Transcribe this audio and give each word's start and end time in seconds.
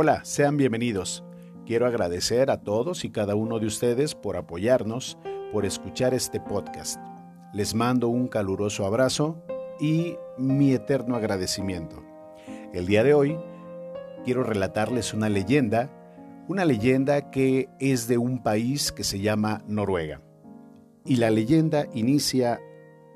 Hola, 0.00 0.24
sean 0.24 0.56
bienvenidos. 0.56 1.24
Quiero 1.66 1.84
agradecer 1.84 2.52
a 2.52 2.60
todos 2.60 3.04
y 3.04 3.10
cada 3.10 3.34
uno 3.34 3.58
de 3.58 3.66
ustedes 3.66 4.14
por 4.14 4.36
apoyarnos, 4.36 5.18
por 5.52 5.66
escuchar 5.66 6.14
este 6.14 6.38
podcast. 6.38 7.00
Les 7.52 7.74
mando 7.74 8.06
un 8.06 8.28
caluroso 8.28 8.86
abrazo 8.86 9.42
y 9.80 10.14
mi 10.38 10.72
eterno 10.72 11.16
agradecimiento. 11.16 12.00
El 12.72 12.86
día 12.86 13.02
de 13.02 13.12
hoy 13.12 13.38
quiero 14.24 14.44
relatarles 14.44 15.14
una 15.14 15.28
leyenda, 15.28 15.90
una 16.46 16.64
leyenda 16.64 17.32
que 17.32 17.68
es 17.80 18.06
de 18.06 18.18
un 18.18 18.40
país 18.40 18.92
que 18.92 19.02
se 19.02 19.18
llama 19.18 19.64
Noruega. 19.66 20.22
Y 21.04 21.16
la 21.16 21.30
leyenda 21.30 21.88
inicia 21.92 22.60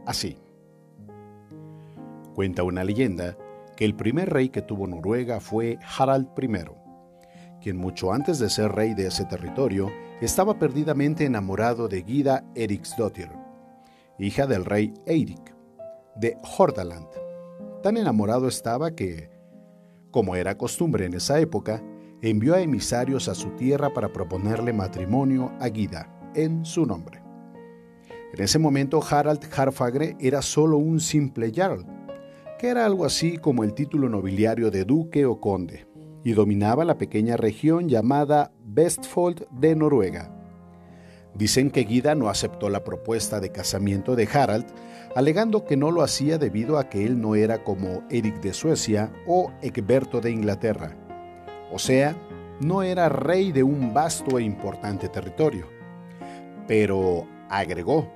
así. 0.05 0.37
Cuenta 2.35 2.65
una 2.65 2.83
leyenda 2.83 3.37
que 3.77 3.85
el 3.85 3.95
primer 3.95 4.31
rey 4.31 4.49
que 4.49 4.63
tuvo 4.63 4.87
Noruega 4.87 5.41
fue 5.41 5.79
Harald 5.99 6.29
I, 6.41 6.49
quien 7.61 7.77
mucho 7.77 8.13
antes 8.13 8.39
de 8.39 8.51
ser 8.51 8.73
rey 8.73 8.95
de 8.95 9.07
ese 9.07 9.25
territorio 9.25 9.91
estaba 10.21 10.59
perdidamente 10.59 11.25
enamorado 11.25 11.89
de 11.89 12.03
Gida 12.03 12.45
Eriksdottir, 12.55 13.31
hija 14.19 14.47
del 14.47 14.65
rey 14.65 14.93
Eirik, 15.07 15.55
de 16.17 16.37
Hordaland. 16.57 17.09
Tan 17.83 17.97
enamorado 17.97 18.47
estaba 18.49 18.93
que, 18.93 19.31
como 20.11 20.37
era 20.37 20.57
costumbre 20.59 21.07
en 21.07 21.15
esa 21.15 21.41
época, 21.41 21.83
envió 22.21 22.55
a 22.55 22.61
emisarios 22.61 23.29
a 23.29 23.35
su 23.35 23.51
tierra 23.51 23.93
para 23.93 24.13
proponerle 24.13 24.73
matrimonio 24.73 25.53
a 25.61 25.69
Gida 25.69 26.09
en 26.35 26.65
su 26.65 26.87
nombre. 26.87 27.21
En 28.33 28.43
ese 28.43 28.59
momento 28.59 29.03
Harald 29.09 29.41
Harfagre 29.55 30.17
era 30.21 30.41
solo 30.41 30.79
un 30.79 31.01
simple 31.01 31.53
jarl, 31.55 31.85
que 32.63 32.69
era 32.69 32.87
algo 32.87 33.05
así 33.05 33.39
como 33.39 33.65
el 33.65 33.75
título 33.75 34.09
nobiliario 34.09 34.71
de 34.71 34.85
duque 34.85 35.27
o 35.27 35.41
conde, 35.41 35.89
y 36.23 36.31
dominaba 36.31 36.85
la 36.85 36.97
pequeña 36.97 37.37
región 37.37 37.89
llamada 37.89 38.53
Vestfold 38.65 39.49
de 39.51 39.75
Noruega. 39.75 40.33
Dicen 41.35 41.73
que 41.73 41.81
Guida 41.81 42.15
no 42.15 42.29
aceptó 42.29 42.71
la 42.71 42.85
propuesta 42.85 43.41
de 43.41 43.51
casamiento 43.51 44.15
de 44.15 44.29
Harald, 44.33 44.67
alegando 45.17 45.65
que 45.65 45.77
no 45.77 45.91
lo 45.91 46.03
hacía 46.03 46.39
debido 46.39 46.79
a 46.79 46.89
que 46.89 47.05
él 47.05 47.21
no 47.21 47.35
era 47.35 47.65
como 47.65 48.05
Eric 48.11 48.41
de 48.41 48.53
Suecia 48.53 49.13
o 49.27 49.51
Egberto 49.61 50.21
de 50.21 50.31
Inglaterra. 50.31 50.97
O 51.73 51.81
sea, 51.81 52.17
no 52.61 52.85
era 52.85 53.09
rey 53.09 53.51
de 53.51 53.65
un 53.65 53.93
vasto 53.93 54.39
e 54.39 54.45
importante 54.45 55.09
territorio. 55.09 55.67
Pero 56.69 57.27
agregó, 57.51 58.09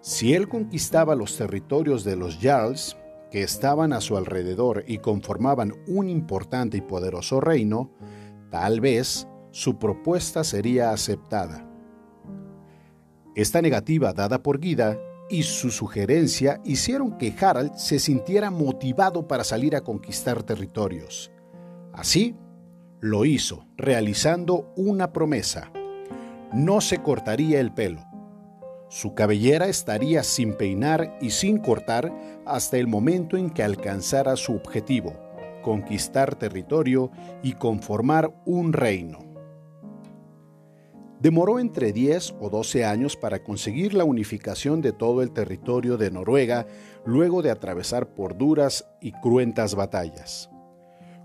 si 0.00 0.32
él 0.32 0.48
conquistaba 0.48 1.14
los 1.14 1.36
territorios 1.36 2.02
de 2.02 2.16
los 2.16 2.38
Jarls, 2.38 2.96
que 3.34 3.42
estaban 3.42 3.92
a 3.92 4.00
su 4.00 4.16
alrededor 4.16 4.84
y 4.86 4.98
conformaban 4.98 5.72
un 5.88 6.08
importante 6.08 6.76
y 6.76 6.82
poderoso 6.82 7.40
reino, 7.40 7.90
tal 8.48 8.80
vez 8.80 9.26
su 9.50 9.76
propuesta 9.76 10.44
sería 10.44 10.92
aceptada. 10.92 11.68
Esta 13.34 13.60
negativa 13.60 14.12
dada 14.12 14.40
por 14.40 14.60
Guida 14.60 14.96
y 15.28 15.42
su 15.42 15.72
sugerencia 15.72 16.60
hicieron 16.64 17.18
que 17.18 17.34
Harald 17.36 17.74
se 17.74 17.98
sintiera 17.98 18.52
motivado 18.52 19.26
para 19.26 19.42
salir 19.42 19.74
a 19.74 19.80
conquistar 19.80 20.44
territorios. 20.44 21.32
Así, 21.92 22.36
lo 23.00 23.24
hizo, 23.24 23.66
realizando 23.76 24.72
una 24.76 25.12
promesa. 25.12 25.72
No 26.52 26.80
se 26.80 26.98
cortaría 26.98 27.58
el 27.58 27.74
pelo 27.74 28.13
su 28.94 29.12
cabellera 29.12 29.66
estaría 29.66 30.22
sin 30.22 30.54
peinar 30.54 31.18
y 31.20 31.30
sin 31.30 31.58
cortar 31.58 32.14
hasta 32.46 32.76
el 32.76 32.86
momento 32.86 33.36
en 33.36 33.50
que 33.50 33.64
alcanzara 33.64 34.36
su 34.36 34.54
objetivo, 34.54 35.14
conquistar 35.64 36.36
territorio 36.36 37.10
y 37.42 37.54
conformar 37.54 38.32
un 38.44 38.72
reino. 38.72 39.18
Demoró 41.18 41.58
entre 41.58 41.92
10 41.92 42.36
o 42.38 42.50
12 42.50 42.84
años 42.84 43.16
para 43.16 43.42
conseguir 43.42 43.94
la 43.94 44.04
unificación 44.04 44.80
de 44.80 44.92
todo 44.92 45.22
el 45.22 45.32
territorio 45.32 45.96
de 45.96 46.12
Noruega 46.12 46.68
luego 47.04 47.42
de 47.42 47.50
atravesar 47.50 48.14
por 48.14 48.38
duras 48.38 48.86
y 49.00 49.10
cruentas 49.10 49.74
batallas. 49.74 50.50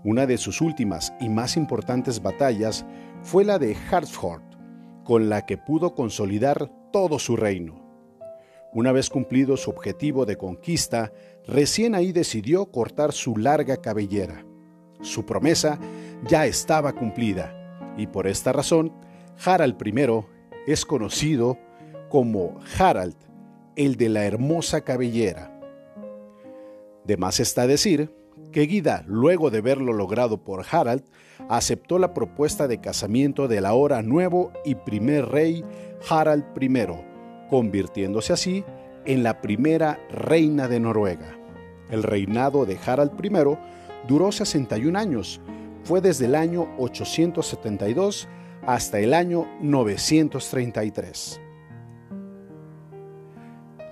Una 0.02 0.26
de 0.26 0.38
sus 0.38 0.60
últimas 0.60 1.12
y 1.20 1.28
más 1.28 1.56
importantes 1.56 2.20
batallas 2.20 2.84
fue 3.22 3.44
la 3.44 3.60
de 3.60 3.76
Hartford, 3.92 4.42
con 5.04 5.28
la 5.28 5.46
que 5.46 5.56
pudo 5.56 5.94
consolidar 5.94 6.79
todo 6.92 7.18
su 7.18 7.36
reino. 7.36 7.80
Una 8.72 8.92
vez 8.92 9.10
cumplido 9.10 9.56
su 9.56 9.70
objetivo 9.70 10.26
de 10.26 10.36
conquista, 10.36 11.12
recién 11.46 11.94
ahí 11.94 12.12
decidió 12.12 12.66
cortar 12.66 13.12
su 13.12 13.36
larga 13.36 13.78
cabellera. 13.78 14.44
Su 15.00 15.26
promesa 15.26 15.78
ya 16.28 16.46
estaba 16.46 16.92
cumplida 16.92 17.92
y 17.96 18.06
por 18.06 18.26
esta 18.26 18.52
razón 18.52 18.92
Harald 19.44 19.76
I 19.84 19.92
es 20.66 20.84
conocido 20.84 21.58
como 22.08 22.60
Harald, 22.78 23.16
el 23.76 23.96
de 23.96 24.08
la 24.08 24.24
hermosa 24.24 24.82
cabellera. 24.82 25.58
De 27.04 27.16
más 27.16 27.40
está 27.40 27.66
decir 27.66 28.14
que 28.52 29.04
luego 29.06 29.50
de 29.50 29.60
verlo 29.60 29.92
logrado 29.92 30.44
por 30.44 30.64
Harald, 30.70 31.04
aceptó 31.48 31.98
la 31.98 32.14
propuesta 32.14 32.68
de 32.68 32.80
casamiento 32.80 33.48
del 33.48 33.66
ahora 33.66 34.02
nuevo 34.02 34.52
y 34.64 34.74
primer 34.74 35.26
rey 35.26 35.64
Harald 36.08 36.44
I, 36.60 36.68
convirtiéndose 37.48 38.32
así 38.32 38.64
en 39.04 39.22
la 39.22 39.40
primera 39.40 39.98
reina 40.10 40.68
de 40.68 40.80
Noruega. 40.80 41.36
El 41.90 42.02
reinado 42.02 42.66
de 42.66 42.78
Harald 42.84 43.12
I 43.24 43.30
duró 44.06 44.32
61 44.32 44.98
años, 44.98 45.40
fue 45.84 46.00
desde 46.00 46.26
el 46.26 46.34
año 46.34 46.68
872 46.78 48.28
hasta 48.66 48.98
el 49.00 49.14
año 49.14 49.48
933. 49.60 51.40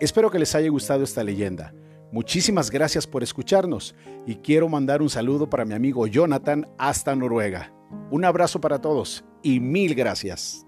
Espero 0.00 0.30
que 0.30 0.38
les 0.38 0.54
haya 0.54 0.68
gustado 0.68 1.02
esta 1.02 1.24
leyenda. 1.24 1.72
Muchísimas 2.12 2.70
gracias 2.70 3.06
por 3.06 3.22
escucharnos 3.22 3.94
y 4.26 4.36
quiero 4.36 4.68
mandar 4.68 5.02
un 5.02 5.10
saludo 5.10 5.50
para 5.50 5.64
mi 5.64 5.74
amigo 5.74 6.06
Jonathan 6.06 6.66
hasta 6.78 7.14
Noruega. 7.14 7.72
Un 8.10 8.24
abrazo 8.24 8.60
para 8.60 8.80
todos 8.80 9.24
y 9.42 9.60
mil 9.60 9.94
gracias. 9.94 10.67